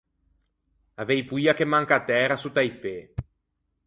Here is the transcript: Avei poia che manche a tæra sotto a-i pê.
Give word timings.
Avei 1.01 1.21
poia 1.25 1.53
che 1.57 1.69
manche 1.73 1.93
a 1.97 2.01
tæra 2.09 2.35
sotto 2.41 2.59
a-i 2.61 2.71
pê. 2.81 2.95